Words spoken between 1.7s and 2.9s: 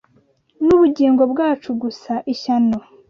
gusa ishyano!